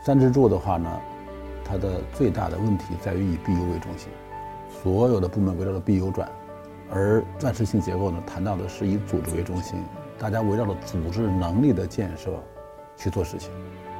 [0.00, 0.90] 三支柱的话呢，
[1.64, 4.08] 它的最大的问题在于以 BU 为中心，
[4.82, 6.28] 所有的部门围绕着 BU 转，
[6.90, 9.84] 而钻石性结构呢，谈到的是以组织为中心，
[10.18, 12.30] 大家围绕着组织能力的建设
[12.96, 13.50] 去做事情。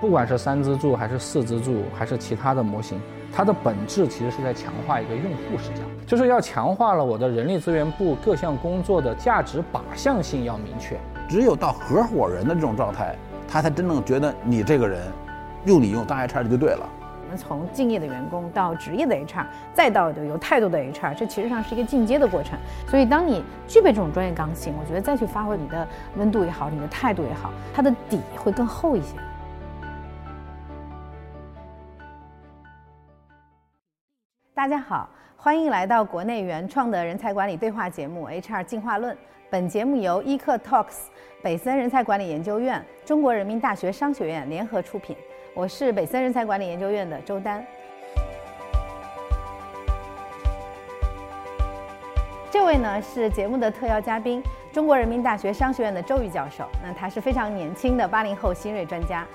[0.00, 3.00] 不管是三支柱还是四支柱，还是其他的模型，
[3.32, 10.96] 它的本质其实是在强化一个用户视角，就是要强化了我的人力资源部各项工作的价值靶向性要明确。
[11.28, 13.16] 只有到合伙人的这种状态，
[13.48, 15.02] 他才真正觉得你这个人，
[15.68, 16.88] 用你用当 HR 就对了。
[17.22, 22.58] 我们从敬业的员工到职业的 HR，再到有态度的 HR，这其实上是一个进阶的过程。
[22.86, 25.86] 所以，当你具备这种专业刚性，我觉得再去发挥你的
[26.16, 29.14] 温度也好，你的态度也好，它的底会更厚一些。
[34.54, 35.06] 大家好，
[35.36, 39.14] 欢迎来到国内原创的人才管理对话节目《HR 进化论》。
[39.50, 41.08] 本节目由易课 Talks、
[41.42, 45.14] 北森人才管理研究院、中国人民大学商学院联合出品。
[45.58, 47.66] 我是北森人才管理研究院的周丹。
[52.48, 54.40] 这位呢是节目的特邀嘉宾，
[54.72, 56.64] 中国人民大学商学院的周瑜教授。
[56.80, 59.26] 那他是非常年轻的八零后新锐专家。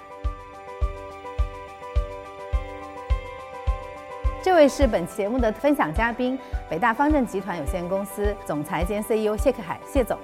[4.42, 10.18] 这位是本期节目的分享嘉宾，北大方正集团有限公司总裁兼 CEO 谢克海，谢总。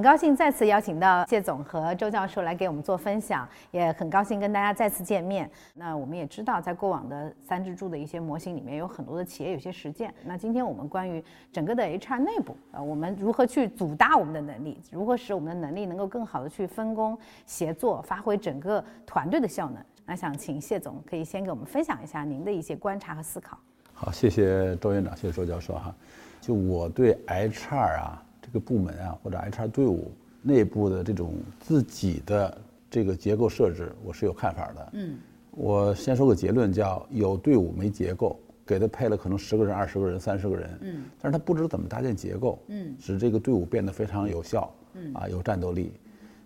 [0.00, 5.50] 很高兴再次邀请到谢总和周教授来给我们做分享，也很高兴跟大家再次见面。
[5.74, 10.10] 那我们也知道，在过往的三支柱的一些模型里面，有很多的企业有些实践。
[10.24, 19.84] 那今天我们关于整个的 HR 内部，呃，我们如何去组搭我们的能力，如何使我们的能力能够更好的去分工协作，发挥整个团队的效能？
[20.06, 23.58] 那想请谢总可以先给我们分享一下您的一些观察和思考。
[23.92, 25.94] 好，谢谢周院长，谢谢周教授哈。
[26.40, 28.22] 就我对 HR 啊。
[28.52, 30.10] 这个部门啊，或者 HR 队伍
[30.42, 32.58] 内部的这种自己的
[32.90, 34.88] 这个结构设置，我是有看法的。
[34.94, 35.16] 嗯，
[35.52, 40.78] 我先说个结论，叫有队伍没结构，给他配了可能十个人、二十个人、三十个人。
[40.80, 42.58] 嗯，但是他不知道怎么搭建结构。
[42.66, 44.68] 嗯，使这个队伍变得非常有效。
[44.94, 45.92] 嗯，啊，有战斗力。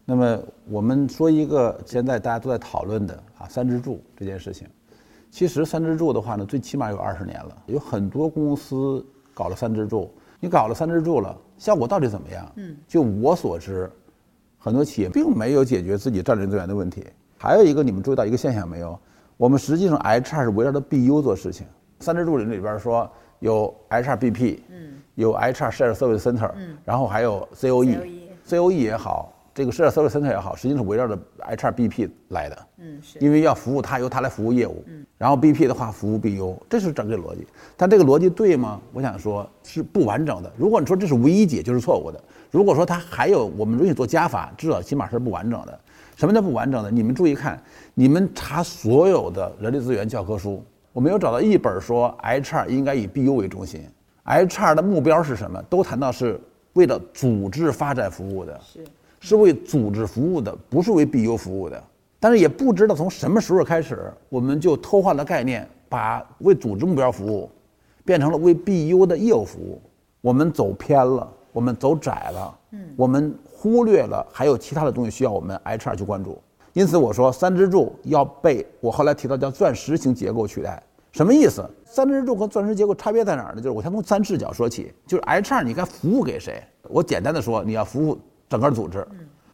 [0.04, 0.38] 那么
[0.68, 4.68] 我们说一个现在大家都在讨论的啊三支柱这件事情，
[5.30, 10.12] 其实三支柱的话呢，最起码有二十年了，有很多公司搞了三支柱。
[10.44, 12.52] 你搞了三支柱了，效果到底怎么样？
[12.56, 13.90] 嗯，就我所知，
[14.58, 17.02] 很多企业并没有解决自己战略资源的问题。
[17.38, 18.98] 还有一个，你们注意到一个现象没有？
[19.38, 21.66] 我们实际上 HR 是围绕着 BU 做事情。
[22.00, 29.32] 三支柱里里边说有 HRBP，嗯，有 HR Shared Service Center，嗯，然后还有 COE，COE 也好。
[29.54, 32.66] 这个 Shared Service Center 也好，实际上是围绕着 HRBP 来的。
[32.78, 33.18] 嗯，是。
[33.20, 34.82] 因为要服务他，由他来服务业务。
[34.86, 35.06] 嗯。
[35.16, 37.46] 然后 BP 的话服务 BU，这是整个逻辑。
[37.76, 38.80] 但这个逻辑对吗？
[38.92, 40.52] 我想说是不完整的。
[40.56, 42.20] 如果你说这是唯一解，就是错误的。
[42.50, 45.80] 如果说它还有我们允许做加法，至少起码是不完整的。
[46.16, 46.90] 什么叫不完整的？
[46.90, 47.62] 你们注意看，
[47.94, 53.88] 你们查所有的人力资源教科书，我没有找到一本说 HR 应该以 BU 为中心。
[54.24, 55.62] HR 的目标是什么？
[55.70, 56.40] 都谈到是
[56.72, 58.60] 为了组织发展服务的。
[58.60, 58.84] 是。
[59.24, 61.82] 是为组织服务的，不是为 BU 服务的。
[62.20, 67.50] 但是也不知道从什么时候开始，我们就偷换了概念，把为组织目标服务
[68.04, 69.80] 变成了为 BU 的业务服务。
[70.20, 72.58] 我们走偏了，我们走窄了。
[72.72, 76.38] 嗯，我们忽略了还有其他的东西需要我们 HR 去关注。
[76.74, 80.82] 因此我说三支柱要被我后来提到叫钻石型结构取代。
[81.12, 81.66] 什么意思？
[81.86, 83.56] 三支柱和钻石结构差别在哪儿呢？
[83.56, 86.62] 就是我先从三视角说起，就是 HR 你该服务给谁？
[86.90, 88.18] 我简单的说，你要服务。
[88.48, 89.06] 整个组织，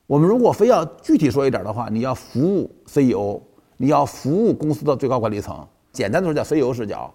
[0.06, 3.40] 我们如果非要具体说一点的话，你要服务 CEO，
[3.76, 5.66] 你要服务公司的最高管理层。
[5.92, 7.12] 简单的说叫 CEO 视角。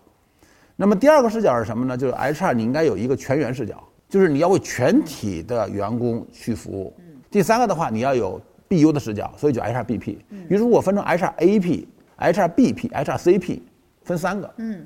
[0.76, 1.98] 那么第二个视角是什么呢？
[1.98, 6.94] 就是 HR，你应该有一个全员视角，就是你要为全体的员工去服务。
[7.30, 10.18] 第三个的话，你要有 BU 的视角，所以叫 HRBP。
[10.50, 11.86] 比如我分成 HRAP、
[12.18, 13.62] HRBP、HRCP，
[14.04, 14.54] 分三个。
[14.58, 14.86] 嗯。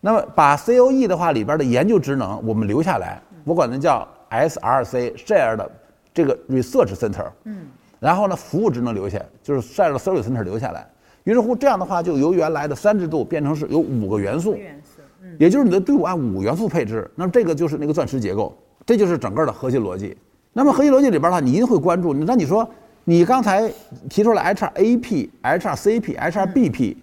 [0.00, 5.70] 那么把 COE 的话里边的研究职能我们留下来，我管它叫 SRC Share 的。
[6.12, 7.66] 这个 research center，嗯，
[7.98, 10.86] 然后呢，服务职能留下，就是晒了 service center 留下来。
[11.24, 17.08] 于是乎，这样的话就由原来的三制度变成是有五个元素，元素，嗯，也就是你的队伍按五元素配置。
[17.14, 20.16] 那么这个就是那个钻石结构，这就是整个的核心逻辑。
[20.52, 22.12] 那么核心逻辑里边的话，你一定会关注。
[22.14, 22.68] 那你说
[23.04, 23.70] 你刚才
[24.08, 26.96] 提出了 HRAP、HRCP、HRBP，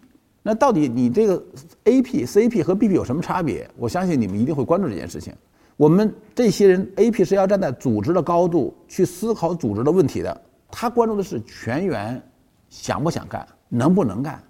[0.44, 1.42] 那到底你这个
[1.86, 3.70] AP、CP 和 BP 有什么差别？
[3.78, 5.34] 我相信你们一定会关注这件事情。
[5.78, 10.42] 我们这些人，AP 是要站在组织的高度去思考组织的问题的。
[10.72, 12.22] 他关注的是全员
[12.68, 14.42] 想不想干，能不能干。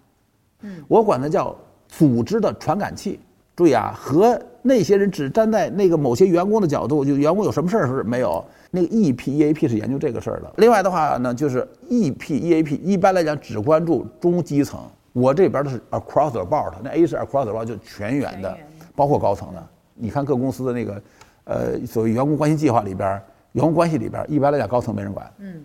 [0.62, 1.54] 嗯，我管它叫
[1.88, 3.20] 组织的传感器。
[3.58, 8.44] 注意啊，和那些人只站在那个某些员工的角度，就员工有什么事儿是没有。
[8.72, 10.54] 那个 EP、EAP 是研究这个事儿的。
[10.58, 14.80] 另外的话呢，就是 EP、EAP 一般来讲只关注中基层，
[15.12, 18.56] 我这边的是 across the board，那 A 是 across the board 就全员的，
[18.96, 19.68] 包括高层的。
[20.00, 21.02] 你看各公司的那个，
[21.48, 23.10] 呃，所谓员工关系计划里边，
[23.54, 25.32] 员工关系里边，一般来讲高层没人管。
[25.40, 25.64] 嗯，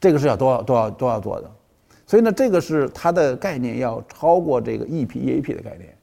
[0.00, 1.50] 这个是要都要都要都要做的。
[2.06, 5.94] 所以呢，这个是它的概念要超过这个 EP、EAP 的概念。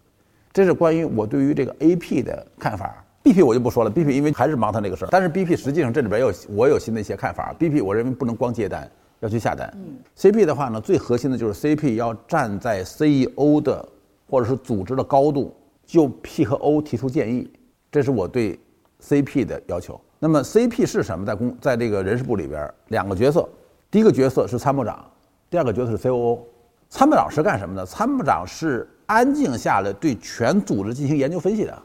[0.53, 3.03] 这是关于我对于这个 AP 的看法。
[3.23, 5.07] BP 我就不说了，BP 因为还是忙他那个事儿。
[5.09, 7.55] 但是 BP 实际上这里边有我有新的一些看法。
[7.59, 8.87] BP 我认为不能光接单，
[9.21, 9.67] 要去下单。
[9.75, 13.83] 嗯 CP 的话呢，最核心的就是 CP 要站在 CEO 的
[14.29, 15.55] 或者是组织的高度，
[15.87, 17.51] 就 P 和 O 提出建议。
[17.91, 18.59] 这是我对
[19.07, 19.99] CP 的要求。
[20.17, 21.25] 那么 CP 是什么？
[21.25, 23.47] 在公在这个人事部里边，两个角色，
[23.91, 25.05] 第一个角色是参谋长，
[25.49, 26.39] 第二个角色是 COO。
[26.89, 27.85] 参谋长是干什么的？
[27.85, 31.77] 参谋长是安静下来对全组织进行研究分析的。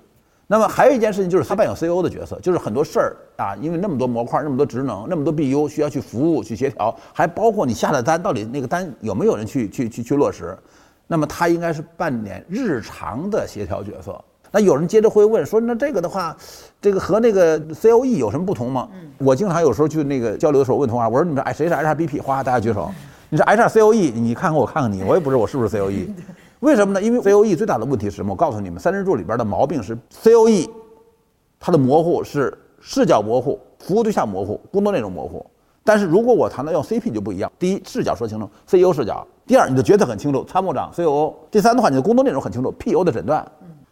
[0.46, 10.56] 那么还有一件事情，就是他扮演 CEO 的角色，就是很多事儿啊，因为那么多模块、那么多职能、那么多 BU 需要去服务、去协调，还包括你下的单到底那个单有没有人去去去去落实，
[11.06, 14.22] 那么他应该是扮演日常的协调角色。
[14.50, 16.36] 那有人接着会问说，那这个的话，
[16.80, 18.88] 这个和那个 COE 有什么不同吗？
[19.18, 22.20] 我经常有时候去那个交流的时候问同行，我说你们哎谁是 HRBP？
[22.22, 22.90] 哗，大家举手。
[23.28, 24.12] 你是 HRCOE？
[24.12, 26.08] 你看看我看看你，我也不知道我是不是 COE。
[26.60, 27.00] 为什么呢？
[27.00, 28.32] 因为 COE 最大的问题是什么？
[28.32, 30.68] 我告诉你们，三支柱里边的毛病是 COE，
[31.60, 35.46] 它的模糊是视角模糊、服务对象模糊、工作内容模糊。
[35.84, 37.50] 但是如果我谈到用 CP 就不一样。
[37.58, 43.46] 第一，视角说清楚，CEO 视角；第二，你的决策很清楚，参谋长、COO；第三的话，你的工作内容很清楚，PO 的诊断。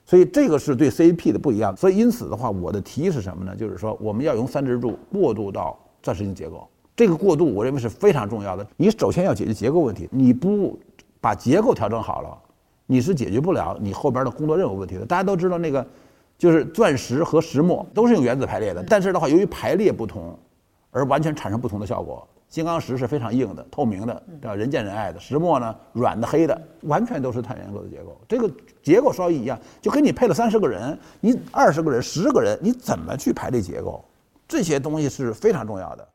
[0.08, 1.76] 所以这个是对 CP 的不一样。
[1.76, 3.54] 所以因此的话，我的提议是什么呢？
[3.54, 6.66] 就是说我们要用三支柱过渡到钻石型结构。
[6.96, 8.66] 这个过渡我认为是非常重要的。
[8.78, 10.80] 你首先要解决结构问题，你不
[11.20, 12.38] 把结构调整好了。
[12.86, 15.04] 你是解决不了你后边的工作任务问题的。
[15.04, 15.86] 大家都知道那个，
[16.38, 20.34] 就是钻石和石墨都是用原子排列的，但是的话，由于排列不同，
[20.90, 22.26] 而完全产生不同的效果。
[22.48, 24.54] 金刚石是非常硬的、透明的，对吧？
[24.54, 25.20] 人见人爱的。
[25.20, 28.18] 石墨呢，软的、黑的，完全都是碳元素的结构。
[28.26, 28.50] 这个
[28.82, 34.02] 结构稍一一样，就跟你配了三十个人，你二十个人、十个人，你怎么去排列结构？
[34.48, 36.08] 这些东西是非常重要的。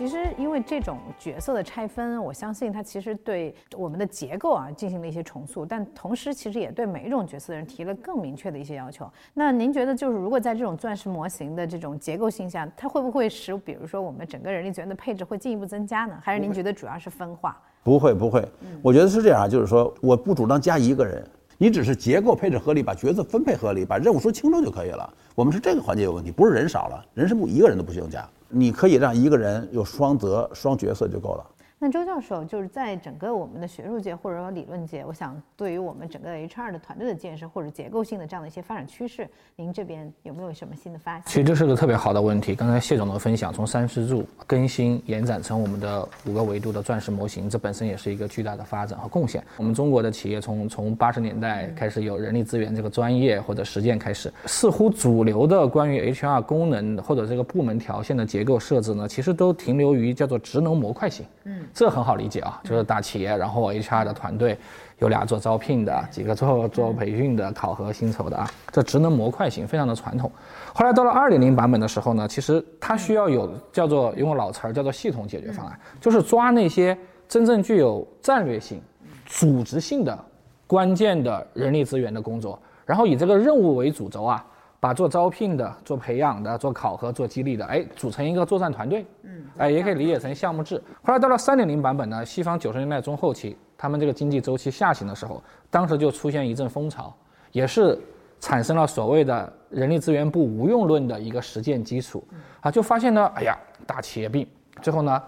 [0.00, 9.06] 其实，因为这种角色的拆分，我相信它其实对我们的结构啊进行了一些重塑，但同时其实也对每一种角色的人提了更明确的一些要求。
[9.34, 16.18] 那您觉得，就是如果在这种钻石模型的这种结构性下，它会不会使比如说我们整个人力资源的配置会进一步增加呢？
[16.22, 17.60] 还是您觉得主要是分化？
[17.84, 18.42] 不会，不会。
[18.80, 21.22] 我觉得是这样，就是说我不主张加一个人，
[21.58, 25.12] 你只是结构配置合理，把角色分配合理，把任务说清楚就可以了。
[25.34, 28.26] 我们是这个环节有问题，不是人少了，人事部一个人都不需要加。
[28.50, 31.46] 你可以让一个人有双责、双角色就够了。
[31.82, 41.22] 那周教授就是在整个我们的学术界或者说理论界，我想对于我们整个 HR 的团队的建设或者结构性的这样的一些发展趋势，您这边有没有什么新的发现？
[41.24, 42.54] 其实这是个特别好的问题。
[42.54, 49.42] 刚才谢总的分享，从三支柱更新延展成我们的五个维度的钻石模型，这本身也是一个巨大的发展和贡献。
[49.56, 61.24] 我们中国的企业从从八十年代开始有人力资源这个专业或者实践开始，似乎主流的关于 HR 功能或者这个部门条线的结构设置呢，其实都停留于叫做职能模块型。
[61.44, 61.64] 嗯。
[61.72, 64.58] 这很好理解啊，就是大企业，然后 HR 的团队
[64.98, 70.30] 有俩做招聘的，几个做做培训的、考核薪酬的啊，这职能模块型非常的传统。
[70.74, 76.96] 后来到了二点零版本的时候呢，其实它需要有叫做用个老词儿叫做系统解决方案，就是抓那些
[77.28, 78.80] 真正具有战略性、
[79.26, 80.18] 组织性的
[80.66, 84.44] 关键的人力资源的工作，然后以这个任务为主轴啊。
[84.80, 90.82] 把做招聘的、做培养的、做考核、做激励的，哎，组成一个作战团队，嗯，哎，也可以理解成项目制。
[91.02, 97.14] 后来到了三点零版本呢，西方九十年代中后期，他们这个经济周期下行的时候，当时就出现一阵风潮，
[97.52, 97.98] 也是
[98.40, 102.26] 产生了所谓的人力资源部无用论的一个实践基础，
[102.62, 103.54] 啊，就发现呢，哎呀，
[103.86, 104.48] 大企业病，
[104.80, 105.22] 最后呢，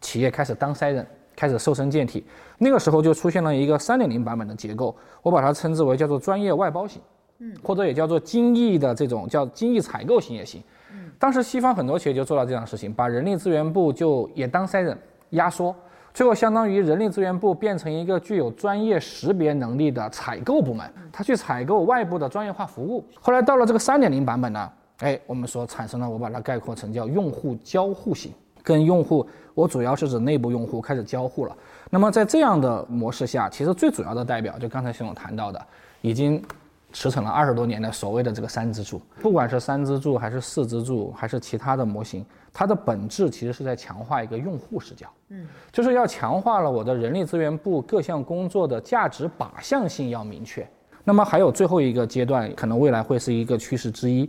[0.00, 2.26] 企业开始当塞人，开始瘦身健体，
[2.58, 7.00] 那个时候就出现了一个三点零版本的结构，我把它称之为叫做专业外包型。
[7.38, 10.62] 嗯，或者也叫做精益的这种叫精益采购型也行。
[10.92, 14.96] 嗯，当时西方很多企业就做到这样的事情，把人力资源部就也当塞人
[15.30, 15.74] 压缩，
[16.14, 23.04] 最后相当于人力资源部变成一个具有专业识别能力的采购部门，他去采购外部的专业化服务。
[23.20, 31.54] 后来到了这个三点零版本呢，哎，我们说产生了，我把它概括成叫用户交互型，跟用户，我主要是指内部用户开始交互了。
[31.90, 35.66] 那么在这样的模式下，其实最主要的代表就刚才徐总谈到的，
[36.00, 36.42] 已经。
[36.92, 50.66] 驰骋了二十多年的所谓的这个三支柱，不管是三支柱还是四支柱，还是其他的模型，它的本质其实是在强化一个用户视角，嗯，就是要强化了我的人力资源部各项工作的价值靶向性要明确。
[51.04, 54.28] 那么还有最后一个阶段，可能未来会是一个趋势之一。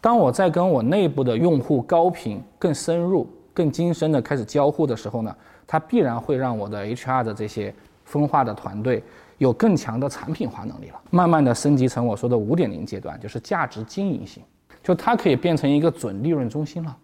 [0.00, 5.34] 当我在跟我内部的用户高频、更深入、更精深的开始交互的时候呢，
[5.66, 7.74] 它必然会让我的 HR 的这些
[8.04, 9.02] 分化的团队
[9.38, 14.42] 有更强的产品化能力了，慢慢的升级成我说的五点零阶段，就是价值经营性，
[14.82, 16.96] 就它可以变成一个准利润中心了。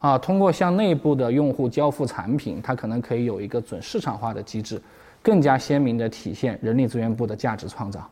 [0.00, 4.80] 啊，通过向内部的用户交付产品，它可能可以有一个准市场化的机制，
[5.22, 8.08] 更加鲜明的体现人力资源部的价值创造。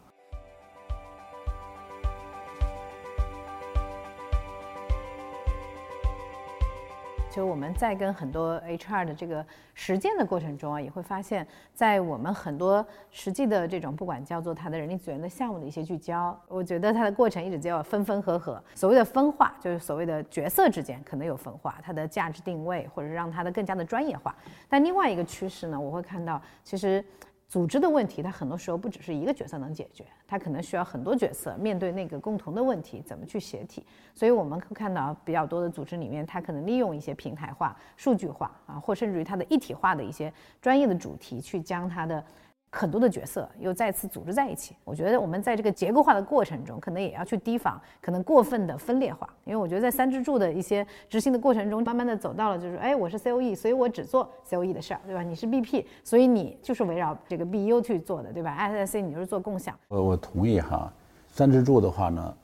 [7.37, 18.59] 就我们在跟很多 HR 的这个实践的过程中啊，也会发现，在我们很多实际的这种不管叫做它的人力资源的项目的一些聚焦，我觉得它的过程一直就要分分合合。
[18.75, 24.35] 所谓的分化，就是所谓的角色之间可能有分化，它的价值定位或者让它的更加的专业化。
[24.66, 27.05] 但另外一个趋势呢，我会看到其实。
[27.49, 33.85] 组织的问题，它很多时候不只是一个角色能解决，它可能需要很多角色面对那个共同的问题，怎么去协体。
[34.15, 42.25] 所以我们会看到比较多的组织里面，它可能利用一些平台化、数据化啊，或甚至于它的一体化的一些专业的主题，去将它的。
[42.71, 55.23] 很多的角色又再次组织在一起，我觉得我们在这个结构化的过程中，可能也要去提防可能过分的分裂化，因为我觉得在三支柱的一些执行的过程中，慢慢的走到了就是，哎，我是 C O E，所以我只做 C O E 的事儿，对吧？
[55.23, 59.75] 你是 B P，所以你就是围绕这个 B U 去做的，对吧？S S C 你就是做共享。
[59.89, 60.93] 呃，我同意哈，
[61.33, 62.37] 三支柱的话呢，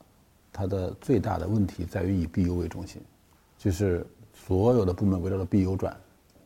[0.51, 3.01] 它的最大的问题在于以 B U 为中心，
[3.57, 4.03] 就是
[4.33, 5.95] 所有的部门围绕着 B U 转，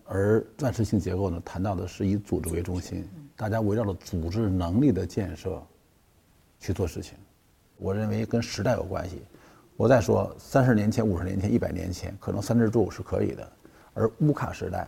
[0.08, 3.08] 而钻石性结构呢，谈到的是以组织为中心。
[3.36, 5.62] 大家围绕着组织能力的建设
[6.60, 7.16] 去做事情，
[7.78, 9.22] 我认为跟时代有关系。
[9.76, 13.52] 我再说，三十年前、五十年前、一百年前，可能三支柱是可以的，
[13.94, 14.88] 而乌卡时代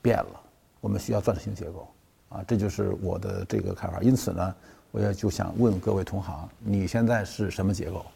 [0.00, 0.40] 变了，
[0.80, 1.88] 我们需要钻石型结构
[2.28, 4.00] 啊，这就是我的这个看法。
[4.02, 4.54] 因此呢，
[4.92, 8.06] 我也就想问各位同行，你现在是什么结构？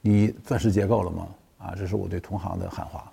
[0.00, 1.28] 你钻石结构了吗？
[1.58, 3.12] 啊，这是我对同行的喊话。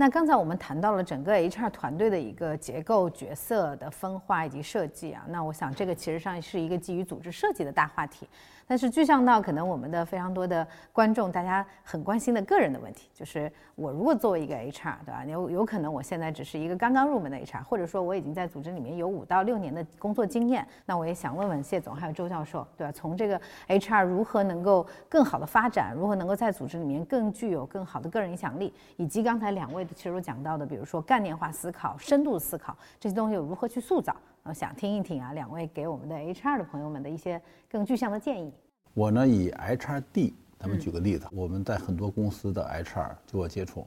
[0.00, 8.28] 那刚才我们谈到了整个 HR 团队的一个结构、角色的分化以及设计啊，那我想这个其实上是一个基于组织设计的大话题。
[8.64, 15.24] 但是具象到可能我们的非常多的观众，大家很关心的个人的问题，就是我如果作为一个 HR，对吧？
[15.26, 22.92] 有有可能我现在只是一个刚刚入门的 HR，或者说我已经在组织里面有五到六年的工作经验，那我也想问问谢总还有周教授，对吧？
[22.92, 34.14] 从这个 HR 如何能够更好的发展，如何能够在组织里面更具有更好的个人影响力，以及刚才两位其实我讲到的，比如说概念化思考、深度思考这些东西如何去塑造？
[34.44, 37.40] 我想听一听啊，两位给我们的 HR 的朋友们的一些
[37.70, 38.52] 更具象的建议。
[38.94, 43.86] 我呢，以 HRD，咱们举个例子，我们在很多公司的 HR 就我接触。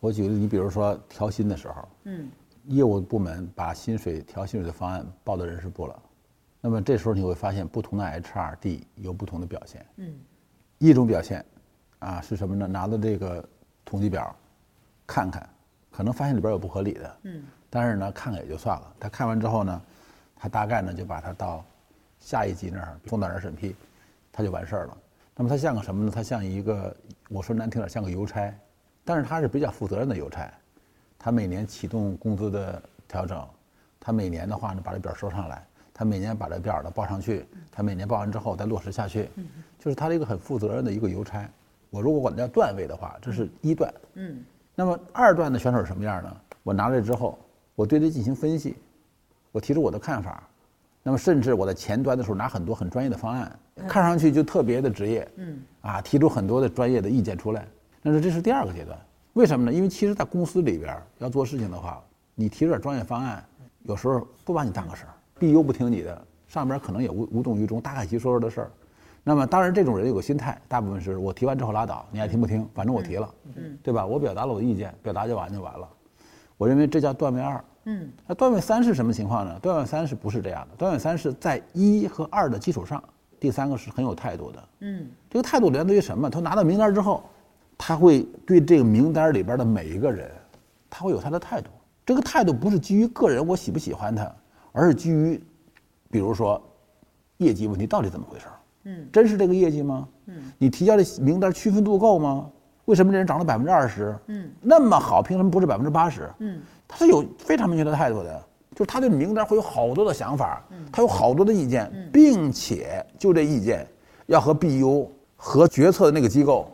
[0.00, 2.30] 我举个例子，你比如说调薪的时候，嗯，
[2.66, 6.02] 业务部门把薪水调薪水的方案报到人事部了，
[6.60, 9.84] 那么这时候你会发现，不同的 HRD 有不同的表现。
[9.96, 10.14] 嗯，
[10.78, 11.44] 一种表现，
[11.98, 12.68] 啊，是什么呢？
[12.68, 13.46] 拿着这个
[13.84, 14.34] 统计表，
[15.08, 15.48] 看看，
[15.90, 18.94] 可能发现里边有不合理的，嗯，但是呢，看看也就算了。
[19.00, 19.82] 他看完之后呢，
[20.36, 21.64] 他大概呢就把它到
[22.20, 23.74] 下一级那儿送到那儿审批。
[24.30, 24.96] 他就完事儿了。
[25.34, 26.12] 那么他像个什么呢？
[26.14, 26.94] 他像一个，
[27.28, 28.54] 我说难听点，像个邮差，
[29.04, 30.48] 但是他是比较负责任的邮差。
[31.18, 33.44] 他每年启动工资的调整，
[33.98, 39.28] 他每年的话呢把这表收上来，他每年把这表呢报上去，他每年报完之后再落实下去，
[39.78, 41.48] 就是他是一个很负责任的一个邮差。
[41.90, 43.92] 我如果管它叫段位的话，这是一段。
[44.14, 44.44] 嗯。
[44.78, 46.36] 那么二段的选手是什么样呢？
[46.62, 47.36] 我拿来之后，
[47.74, 48.76] 我对这进行分析，
[49.50, 50.40] 我提出我的看法。
[51.02, 53.58] 那么，甚至我在前端的时候拿很多很专业的方案，
[53.88, 57.66] 看上去就特别的职业，嗯，啊，提出很多的专业的意见出来。
[58.04, 58.96] 但是这是第二个阶段，
[59.32, 59.72] 为什么呢？
[59.72, 62.00] 因为其实，在公司里边要做事情的话，
[62.36, 63.44] 你提出点专业方案，
[63.82, 68.70] 有时候不把你当个事儿，BU 不听你的，上边可能也无无动于衷，大概其说说的事儿。
[69.28, 74.06] 那么，当然这种人有个心态，大部分是我提完之后拉倒，你爱听不听，反正我提了，嗯，对吧？
[74.06, 75.86] 我表达了我的意见，表达就完就完了。
[76.56, 77.62] 我认为这叫段位二。
[77.84, 79.58] 嗯，那段位三是什么情况呢？
[79.58, 80.76] 段位三是不是这样的？
[80.76, 83.04] 段位三是在一和二的基础上，
[83.38, 84.68] 第三个是很有态度的。
[84.80, 86.30] 嗯，这个态度来自于什么？
[86.30, 87.22] 他拿到名单之后，
[87.76, 90.30] 他会对这个名单里边的每一个人，
[90.88, 91.68] 他会有他的态度。
[92.06, 94.34] 这个态度不是基于个人我喜不喜欢他，
[94.72, 95.38] 而是基于，
[96.10, 96.58] 比如说，
[97.36, 98.46] 业绩问题到底怎么回事？
[98.88, 100.08] 嗯，真是这个业绩吗？
[100.26, 102.50] 嗯，你提交的名单区分度够吗？
[102.86, 104.16] 为什么这人涨了百分之二十？
[104.28, 106.30] 嗯，那么好，凭什么不是百分之八十？
[106.38, 106.60] 嗯。
[106.90, 108.42] 他是有非常明确的态度的，
[108.74, 113.86] 就是他对名单会有好多的想法，他有好多的意见，并且就这意见
[114.24, 116.66] 要和 BU 和决策的那个机构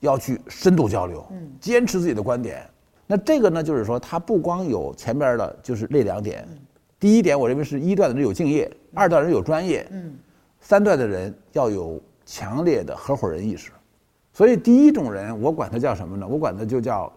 [0.00, 1.26] 要去深度交流，
[1.58, 2.62] 坚持自己的观点。
[3.06, 6.46] 那这个呢，就是说他不光有前边的，就是那两点。
[7.00, 9.90] 第一点，我认为是一段的人有敬业，二段人有专业，
[10.62, 13.70] 三段的人要有强烈的合伙人意识。
[14.32, 16.26] 所以第一种人，我管他叫什么呢？
[16.26, 17.12] 我管他就叫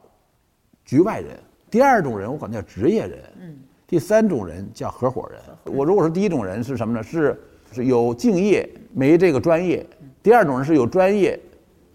[0.84, 1.40] 局外人。
[1.72, 3.20] 第二种人，我管他叫职业人。
[3.40, 3.58] 嗯。
[3.88, 5.40] 第三种人叫合伙人。
[5.74, 7.02] 我如果说第一种人是什么呢？
[7.02, 7.40] 是
[7.72, 9.86] 是有敬业没这个专业。
[10.24, 11.40] 第二种人是有专业，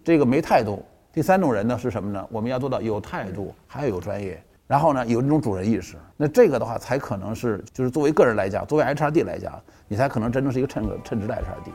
[0.05, 0.83] 这个没态度。
[1.13, 2.25] 第三种人呢是什么呢？
[2.31, 5.97] 我们要做到有态度，还要有专业，然后呢有这种主人意识。
[6.17, 9.61] 那这个的话，才可能是就是作为个人来讲，作为 HRD 来讲，
[9.93, 11.73] 你才可能真正是一个称称职的 HRD。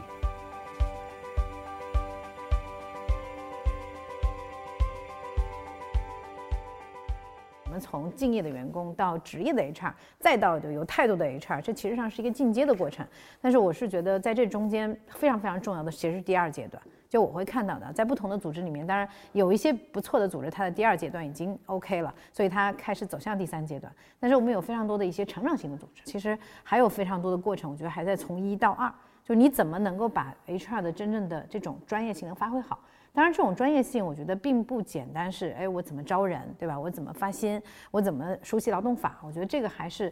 [7.77, 13.05] 从敬业的员工到职业的 HR，再到有态度的 HR，这其实上是一个进阶的过程。
[13.41, 16.81] 但是我是觉得在这中间非常非常重要的其实是第二阶段。
[17.15, 23.89] 就我会看到的，在不同的组织里面，当然有一些不错的组织，它的第二阶段已经 OK 了，所以它开始走向第三阶段。
[24.19, 28.93] 但是我们有非常多的一些成长型的组织，其实还有非常多的过程，我觉得还在从一到二，
[29.23, 32.81] 就你怎么能够把 HR 的真正的这种专业性能发挥好。
[33.13, 36.77] 当然，这种专业性我觉得并不简单，是哎，我怎么招人，对吧？
[36.77, 39.21] 我怎么发薪，我怎么熟悉劳动法？
[39.23, 40.11] 我觉得这个还是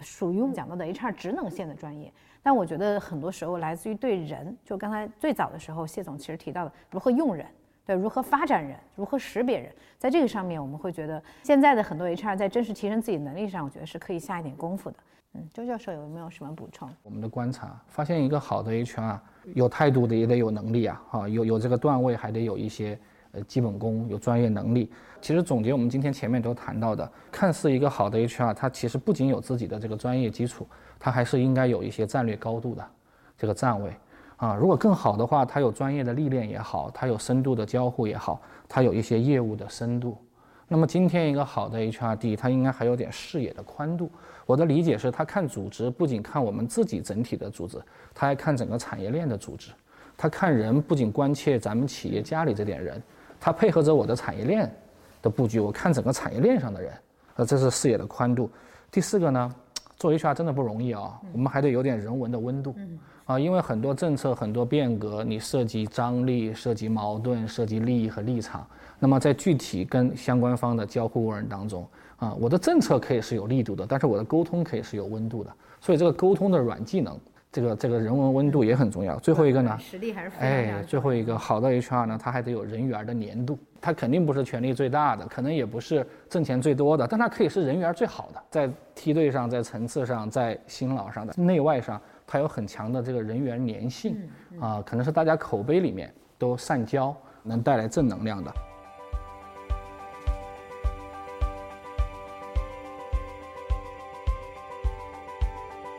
[0.00, 2.12] 属于我们讲到的 HR 职能线的专业。
[2.42, 7.46] 但我觉得很多时候来自于对人，就刚才最早的时候，谢总其实提到的如何用人，
[7.86, 14.96] 对，如何发展人，如何识别人，在这个上面，我们会觉得现在的很多 HR 在真实提升自己能力上，我觉得是可以下一点功夫的。
[15.32, 16.88] 嗯，周教授有没有什么补充？
[17.02, 19.18] 我们的观察发现，一个好的 HR
[19.54, 22.98] 有态度的也得有能力啊，哈，有有这个段位还得有一些
[23.34, 24.90] 呃基本功，有专业能力。
[25.20, 30.66] 其实总结我们今天前面都谈到的，看似一个好的 HR，他其实不仅有自己的这个专业基础，
[30.98, 32.84] 他还是应该有一些战略高度的
[33.36, 33.90] 这个站位
[34.36, 34.54] 啊。
[34.54, 40.16] 如果更好的话，他有专业的历练也好，他有深度的交互也好，他有一些业务的深度。
[40.66, 44.10] 那么今天一个好的 HRD，他应该还有点视野的宽度。
[44.46, 47.78] 我的理解是，他看组织不仅看我们自己整体的组织，
[48.14, 49.70] 他还看整个产业链的组织。
[50.16, 53.02] 他看人不仅关切咱们企业家里这点人，
[53.44, 54.74] 他配合着我的产业链
[55.20, 56.90] 的布局，我看整个产业链上的人。
[57.36, 58.50] 呃，这是视野的宽度。
[58.90, 59.54] 第四个呢，
[59.98, 62.74] 做 HR 真的不容易啊，我们还得有点人文的温度。
[63.26, 68.66] 啊，因为很多政策、很多变革，你涉及张力、涉及矛盾、涉及利益和立场。
[68.98, 75.52] 那么在具体跟相关方的交互过程当中，啊，我的政策可以是有力度的，但是我的沟通可以是有温度的。
[75.82, 77.14] 所以这个沟通的软技能，
[77.54, 79.16] 这个这个人文温度也很重要。
[79.20, 83.56] 最后一个呢，实力还是哎，最后一个好的 HR 呢，他还得有人缘的粘度。
[83.80, 92.00] 他肯定不是权力最大的，可能也不是挣钱最多的，但他可以是人缘最好的，在梯队上，在层次上，在新老上的内外上。
[92.26, 94.16] 它有很强的这个人员粘性
[94.58, 97.14] 啊，可能是大家口碑里面都善交，
[97.44, 98.52] 能带来正能量的。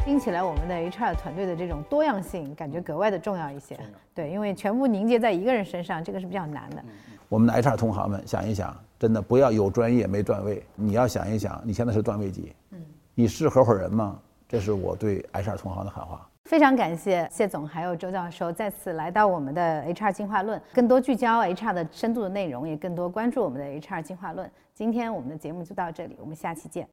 [0.06, 3.76] 听起来，我们的 HR 团队的这种多样性感觉格外的重要一些。
[4.14, 6.86] 对，因为全部凝结在一个人身上，这个是比较难的。
[7.28, 12.80] 我们的 HR 同行们想一想，真的不要有专业没段位，你要想一想，你现在是段位级，嗯，
[13.16, 14.20] 你是合伙人吗？
[14.48, 16.30] 这是我对 HR 同行的喊话。
[16.44, 24.48] 非常感谢谢总还有周教授再次来到我们的 HR 进化论，更多聚焦 HR 的深度的内容，也更多关注我们的 HR 进化论。
[24.76, 26.88] 今天我们的节目就到这里，我们下期见。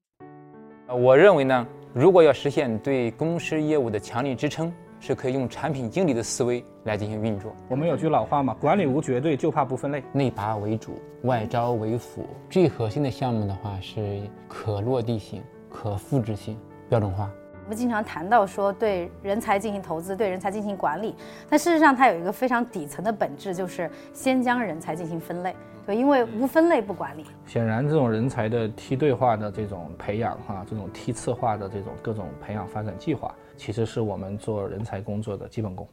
[0.92, 7.56] 呃，我认为呢，如果要实现对公司业务的强力支撑，是可以用产品经理的思维来进行运作。
[7.70, 10.04] 我们有句老话嘛，管理无绝对，就怕不分类。
[10.12, 12.26] 内拔为主，外招为辅。
[12.50, 16.58] 最核心的项目的话是可落地性、可复制性、
[16.90, 17.30] 标准化。
[17.64, 21.14] 我们经常谈到说对人才进行投资，对人才进行管理，
[21.48, 25.56] 但事实上它有一个非常底层的本质，就是先将人才进行分类。
[25.84, 27.24] 对，因为无分类不管理。
[27.46, 35.88] 显然，这种人才的梯队化的这种培养，哈，这种梯次化的这种各种培养发展计划，其实是我们做人才工作的基本功。